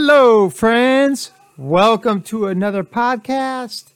[0.00, 1.32] Hello, friends.
[1.56, 3.86] Welcome to another podcast.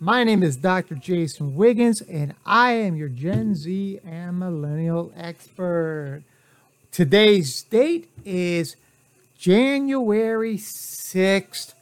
[0.00, 0.96] My name is Dr.
[0.96, 6.24] Jason Wiggins, and I am your Gen Z and Millennial expert.
[6.90, 8.74] Today's date is
[9.38, 11.74] January 6th,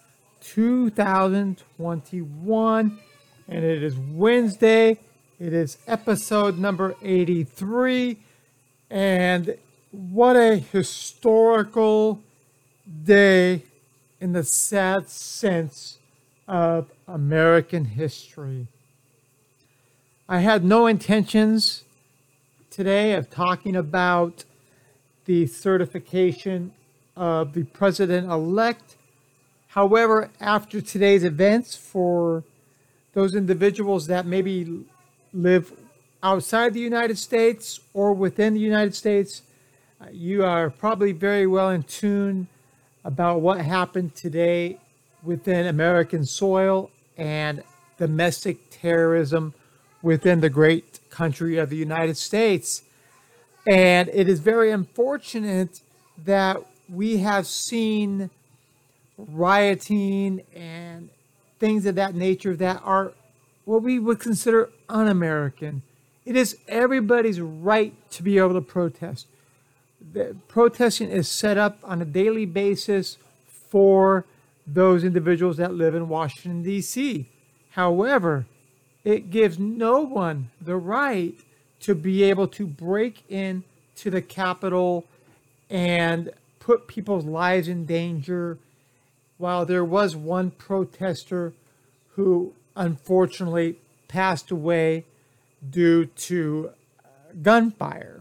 [0.42, 2.98] 2021,
[3.48, 4.98] and it is Wednesday.
[5.40, 8.18] It is episode number 83,
[8.90, 9.56] and
[9.92, 12.20] what a historical
[13.04, 13.62] day
[14.20, 15.98] in the sad sense
[16.48, 18.66] of American history.
[20.28, 21.84] I had no intentions
[22.70, 24.44] today of talking about
[25.24, 26.72] the certification
[27.16, 28.96] of the president elect.
[29.68, 32.44] However, after today's events, for
[33.12, 34.84] those individuals that maybe
[35.32, 35.72] live
[36.22, 39.42] outside the United States or within the United States,
[40.10, 42.48] you are probably very well in tune
[43.04, 44.78] about what happened today
[45.22, 47.62] within American soil and
[47.98, 49.54] domestic terrorism
[50.02, 52.82] within the great country of the United States.
[53.66, 55.80] And it is very unfortunate
[56.24, 56.58] that
[56.88, 58.30] we have seen
[59.16, 61.10] rioting and
[61.60, 63.12] things of that nature that are
[63.64, 65.82] what we would consider un American.
[66.24, 69.26] It is everybody's right to be able to protest
[70.12, 74.24] the protesting is set up on a daily basis for
[74.66, 77.28] those individuals that live in Washington, D.C.
[77.70, 78.46] However,
[79.04, 81.34] it gives no one the right
[81.80, 83.64] to be able to break in
[83.96, 85.04] to the Capitol
[85.68, 86.30] and
[86.60, 88.58] put people's lives in danger.
[89.38, 91.52] While there was one protester
[92.10, 95.04] who unfortunately passed away
[95.68, 97.08] due to uh,
[97.40, 98.20] gunfire.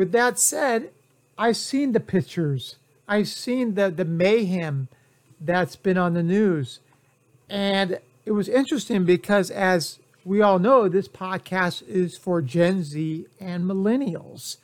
[0.00, 0.92] With that said,
[1.36, 2.76] I've seen the pictures.
[3.06, 4.88] I've seen the, the mayhem
[5.38, 6.80] that's been on the news.
[7.50, 13.26] And it was interesting because, as we all know, this podcast is for Gen Z
[13.38, 14.56] and millennials.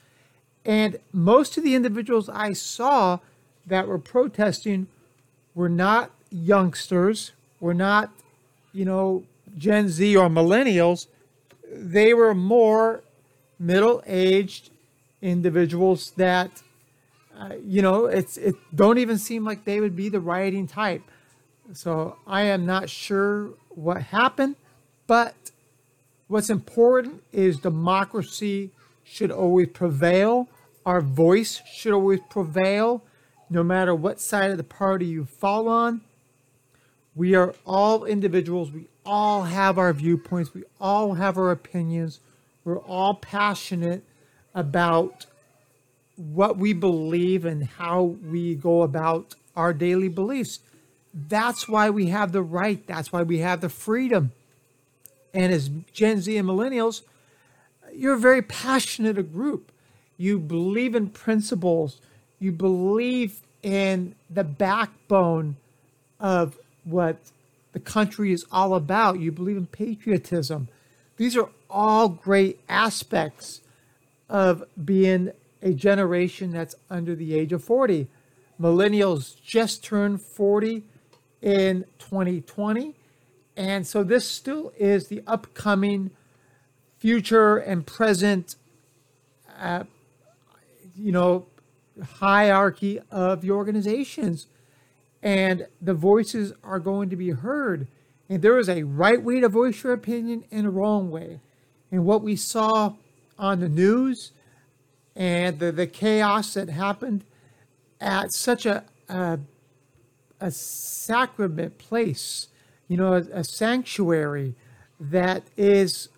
[0.64, 3.18] And most of the individuals I saw
[3.66, 4.86] that were protesting
[5.54, 8.10] were not youngsters, were not,
[8.72, 9.24] you know,
[9.58, 11.08] Gen Z or millennials.
[11.70, 13.02] They were more
[13.58, 14.70] middle aged
[15.22, 16.62] individuals that
[17.38, 21.02] uh, you know it's it don't even seem like they would be the rioting type.
[21.72, 24.56] So i am not sure what happened
[25.06, 25.34] but
[26.28, 28.70] what's important is democracy
[29.04, 30.48] should always prevail.
[30.84, 33.02] Our voice should always prevail.
[33.48, 36.00] No matter what side of the party you fall on
[37.16, 38.70] we are all individuals.
[38.70, 40.52] We all have our viewpoints.
[40.52, 42.20] We all have our opinions.
[42.62, 44.04] We're all passionate
[44.56, 45.26] about
[46.16, 50.60] what we believe and how we go about our daily beliefs.
[51.12, 52.84] That's why we have the right.
[52.86, 54.32] That's why we have the freedom.
[55.32, 57.02] And as Gen Z and millennials,
[57.94, 59.70] you're a very passionate group.
[60.16, 62.00] You believe in principles.
[62.38, 65.56] You believe in the backbone
[66.18, 67.18] of what
[67.72, 69.20] the country is all about.
[69.20, 70.68] You believe in patriotism.
[71.18, 73.60] These are all great aspects
[74.28, 75.32] of being
[75.62, 78.08] a generation that's under the age of 40.
[78.60, 80.84] Millennials just turned 40
[81.42, 82.94] in 2020.
[83.56, 86.10] And so this still is the upcoming
[86.98, 88.56] future and present,
[89.58, 89.84] uh,
[90.94, 91.46] you know,
[92.18, 94.46] hierarchy of the organizations.
[95.22, 97.88] And the voices are going to be heard.
[98.28, 101.40] And there is a right way to voice your opinion and a wrong way.
[101.90, 102.94] And what we saw
[103.38, 104.32] on the news
[105.14, 107.24] and the, the chaos that happened
[108.00, 109.38] at such a, a,
[110.40, 112.48] a sacrament place,
[112.88, 114.54] you know, a, a sanctuary
[114.98, 116.08] that is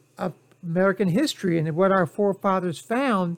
[0.63, 1.59] American history.
[1.59, 3.37] And what our forefathers found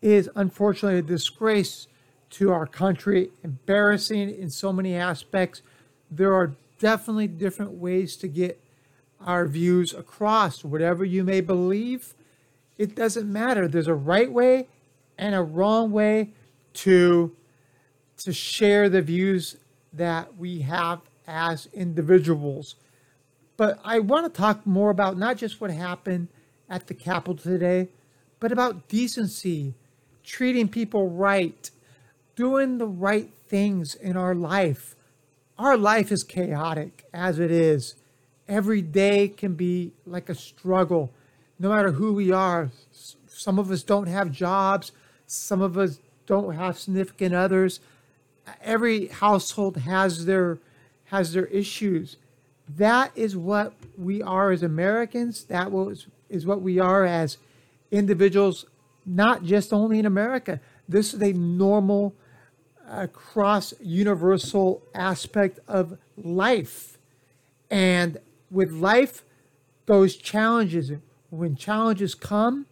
[0.00, 1.86] is unfortunately a disgrace
[2.30, 5.62] to our country, embarrassing in so many aspects.
[6.10, 8.60] There are definitely different ways to get
[9.20, 10.64] our views across.
[10.64, 12.14] Whatever you may believe,
[12.78, 13.68] it doesn't matter.
[13.68, 14.68] There's a right way
[15.18, 16.30] and a wrong way
[16.74, 17.34] to
[18.18, 19.56] to share the views
[19.92, 22.74] that we have as individuals.
[23.56, 26.28] But I want to talk more about not just what happened
[26.68, 27.88] at the Capitol today,
[28.40, 29.74] but about decency,
[30.24, 31.70] treating people right,
[32.34, 34.96] doing the right things in our life.
[35.58, 37.94] Our life is chaotic as it is.
[38.48, 41.12] Every day can be like a struggle,
[41.58, 42.70] no matter who we are.
[43.26, 44.92] Some of us don't have jobs.
[45.26, 47.80] Some of us don't have significant others.
[48.62, 50.58] every household has their
[51.04, 52.16] has their issues.
[52.68, 55.44] That is what we are as Americans.
[55.44, 57.38] That was is what we are as
[57.90, 58.66] individuals,
[59.06, 60.60] not just only in America.
[60.88, 62.14] This is a normal,
[62.88, 66.98] uh, cross universal aspect of life.
[67.70, 68.18] And
[68.50, 69.24] with life,
[69.86, 70.92] those challenges,
[71.30, 72.66] when challenges come,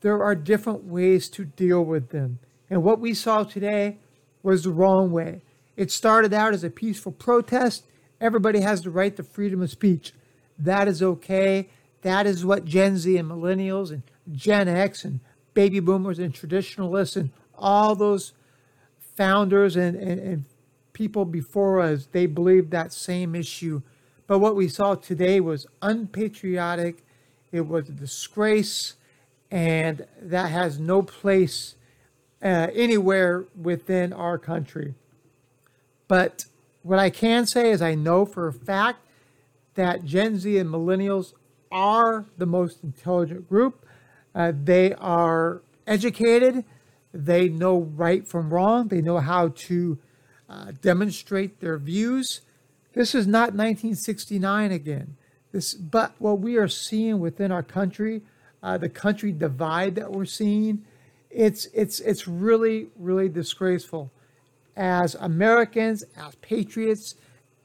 [0.00, 2.38] there are different ways to deal with them.
[2.68, 3.98] And what we saw today
[4.42, 5.42] was the wrong way.
[5.76, 7.84] It started out as a peaceful protest.
[8.20, 10.12] Everybody has the right to freedom of speech.
[10.58, 11.68] That is okay.
[12.02, 14.02] That is what Gen Z and millennials and
[14.32, 15.20] Gen X and
[15.54, 18.32] baby boomers and traditionalists and all those
[19.16, 20.44] founders and, and, and
[20.92, 23.82] people before us, they believed that same issue.
[24.26, 27.04] But what we saw today was unpatriotic.
[27.52, 28.94] It was a disgrace,
[29.50, 31.74] and that has no place
[32.42, 34.94] uh, anywhere within our country.
[36.08, 36.46] But
[36.82, 39.00] what I can say is I know for a fact
[39.74, 41.34] that Gen Z and millennials
[41.70, 43.86] are the most intelligent group.
[44.34, 46.64] Uh, they are educated.
[47.12, 48.88] They know right from wrong.
[48.88, 49.98] They know how to
[50.48, 52.40] uh, demonstrate their views.
[52.92, 55.16] This is not 1969 again.
[55.52, 58.22] This, but what we are seeing within our country,
[58.62, 60.84] uh, the country divide that we're seeing,
[61.30, 64.10] it's it's it's really really disgraceful.
[64.76, 67.16] As Americans, as patriots,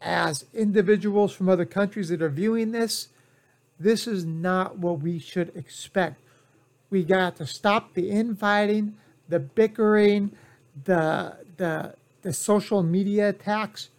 [0.01, 3.09] as individuals from other countries that are viewing this,
[3.79, 6.21] this is not what we should expect.
[6.89, 8.95] We got to stop the infighting,
[9.29, 10.31] the bickering,
[10.83, 13.89] the the the social media attacks.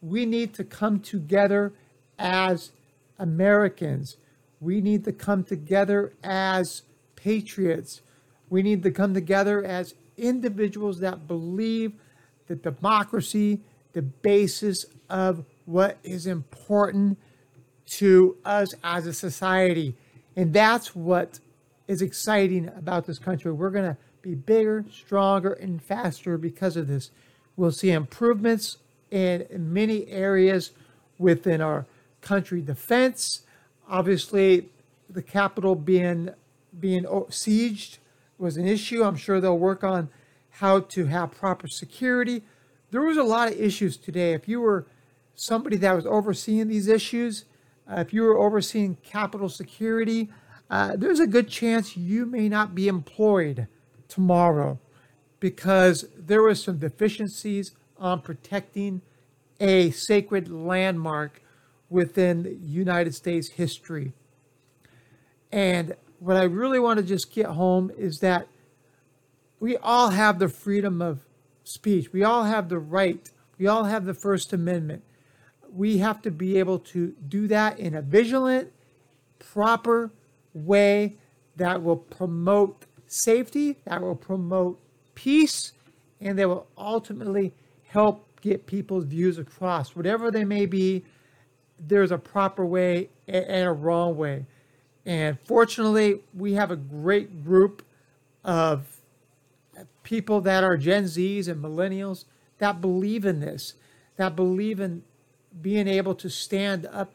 [0.00, 1.72] We need to come together
[2.18, 2.72] as
[3.18, 4.16] Americans.
[4.60, 6.82] We need to come together as
[7.14, 8.02] patriots.
[8.48, 11.92] We need to come together as individuals that believe
[12.46, 13.60] that democracy,
[13.92, 17.18] the basis of what is important
[17.86, 19.94] to us as a society.
[20.36, 21.40] And that's what
[21.88, 23.52] is exciting about this country.
[23.52, 27.10] We're going to be bigger, stronger, and faster because of this.
[27.56, 28.78] We'll see improvements
[29.10, 30.72] in many areas
[31.18, 31.86] within our
[32.26, 33.42] country defense.
[33.88, 34.68] Obviously,
[35.08, 36.30] the Capitol being
[36.78, 37.98] being sieged
[38.36, 39.02] was an issue.
[39.04, 40.08] I'm sure they'll work on
[40.50, 42.42] how to have proper security.
[42.90, 44.32] There was a lot of issues today.
[44.32, 44.86] If you were
[45.34, 47.44] somebody that was overseeing these issues,
[47.88, 50.28] uh, if you were overseeing Capitol security,
[50.68, 53.68] uh, there's a good chance you may not be employed
[54.08, 54.78] tomorrow
[55.38, 59.00] because there was some deficiencies on protecting
[59.60, 61.40] a sacred landmark
[61.88, 64.12] within United States history.
[65.52, 68.48] And what I really want to just get home is that
[69.60, 71.20] we all have the freedom of
[71.64, 72.12] speech.
[72.12, 73.28] We all have the right.
[73.58, 75.02] We all have the First Amendment.
[75.72, 78.72] We have to be able to do that in a vigilant,
[79.38, 80.10] proper
[80.54, 81.16] way
[81.56, 84.80] that will promote safety, that will promote
[85.14, 85.72] peace,
[86.20, 87.54] and that will ultimately
[87.88, 89.96] help get people's views across.
[89.96, 91.04] Whatever they may be,
[91.78, 94.46] there's a proper way and a wrong way.
[95.04, 97.84] And fortunately, we have a great group
[98.44, 99.00] of
[100.02, 102.24] people that are Gen Zs and millennials
[102.58, 103.74] that believe in this,
[104.16, 105.02] that believe in
[105.60, 107.12] being able to stand up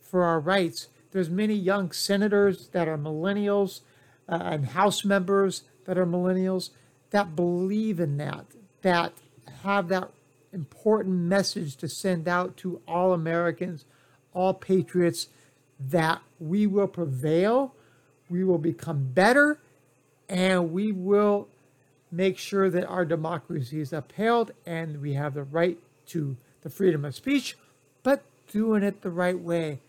[0.00, 0.88] for our rights.
[1.12, 3.80] There's many young senators that are millennials
[4.28, 6.70] uh, and House members that are millennials
[7.10, 8.46] that believe in that,
[8.82, 9.12] that
[9.62, 10.10] have that
[10.52, 13.84] important message to send out to all Americans,
[14.36, 15.28] all patriots,
[15.80, 17.74] that we will prevail,
[18.28, 19.58] we will become better,
[20.28, 21.48] and we will
[22.12, 27.04] make sure that our democracy is upheld and we have the right to the freedom
[27.04, 27.56] of speech,
[28.02, 29.80] but doing it the right way.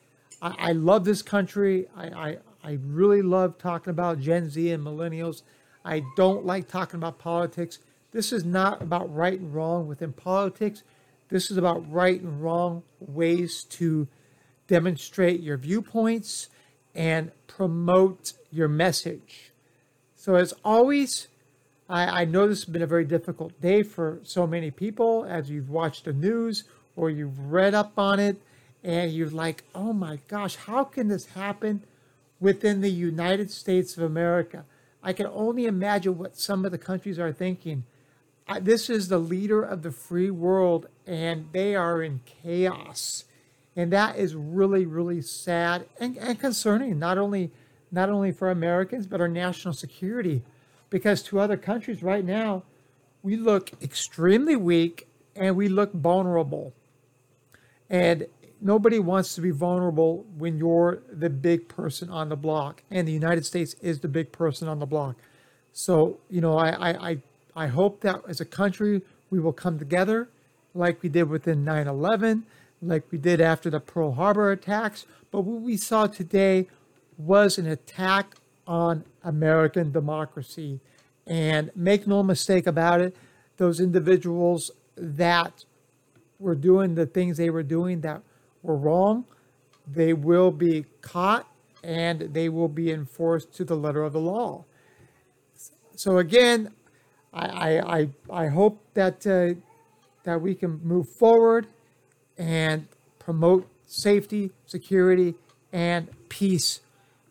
[0.42, 1.88] I, I love this country.
[1.96, 5.42] I, I, I really love talking about Gen Z and millennials.
[5.84, 7.80] I don't like talking about politics.
[8.12, 10.84] This is not about right and wrong within politics.
[11.30, 14.08] This is about right and wrong ways to
[14.68, 16.50] demonstrate your viewpoints
[16.94, 19.52] and promote your message.
[20.16, 21.28] So, as always,
[21.90, 25.50] I, I know this has been a very difficult day for so many people as
[25.50, 28.42] you've watched the news or you've read up on it
[28.84, 31.84] and you're like, oh my gosh, how can this happen
[32.40, 34.66] within the United States of America?
[35.04, 37.84] I can only imagine what some of the countries are thinking.
[38.48, 43.26] I, this is the leader of the free world, and they are in chaos.
[43.78, 47.52] And that is really, really sad and, and concerning, not only,
[47.92, 50.42] not only for Americans, but our national security
[50.90, 52.64] because to other countries right now,
[53.22, 56.74] we look extremely weak and we look vulnerable.
[57.90, 58.26] And
[58.62, 62.82] nobody wants to be vulnerable when you're the big person on the block.
[62.90, 65.16] And the United States is the big person on the block.
[65.72, 67.18] So, you know, I, I,
[67.56, 70.30] I hope that as a country we will come together
[70.74, 72.46] like we did within 9 11,
[72.82, 75.06] like we did after the Pearl Harbor attacks.
[75.32, 76.68] But what we saw today
[77.18, 80.80] was an attack on American democracy.
[81.26, 83.16] And make no mistake about it,
[83.58, 85.66] those individuals that
[86.40, 88.22] were doing the things they were doing that
[88.62, 89.26] were wrong,
[89.86, 91.48] they will be caught
[91.84, 94.66] and they will be enforced to the letter of the law.
[95.96, 96.72] So again,
[97.34, 99.60] I, I, I hope that, uh,
[100.24, 101.68] that we can move forward
[102.38, 102.88] and
[103.20, 105.36] promote safety, security,
[105.72, 106.82] and peace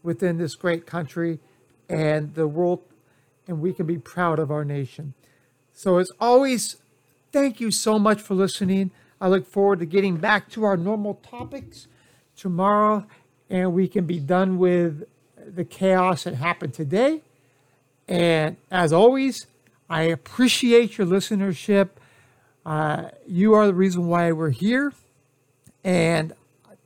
[0.02, 1.38] within this great country
[1.88, 2.80] and the world,
[3.46, 5.14] and we can be proud of our nation.
[5.72, 6.76] So, as always,
[7.32, 8.90] thank you so much for listening.
[9.20, 11.86] I look forward to getting back to our normal topics
[12.36, 13.06] tomorrow,
[13.48, 15.04] and we can be done with
[15.46, 17.22] the chaos that happened today.
[18.08, 19.46] And as always,
[19.88, 21.90] I appreciate your listenership.
[22.66, 24.92] Uh, you are the reason why we're here.
[25.84, 26.32] And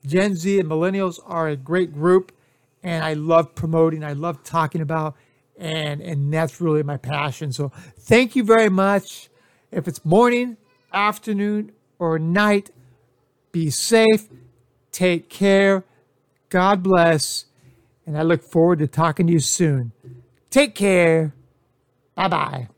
[0.07, 2.33] Gen Z and millennials are a great group,
[2.83, 5.17] and I love promoting, I love talking about,
[5.59, 7.51] and, and that's really my passion.
[7.53, 9.31] So thank you very much.
[9.73, 10.59] If it's morning,
[10.93, 12.71] afternoon, or night,
[13.51, 14.29] be safe,
[14.93, 15.85] take care,
[16.51, 17.47] God bless,
[18.05, 19.93] and I look forward to talking to you soon.
[20.51, 21.33] Take care.
[22.15, 22.69] Bye bye.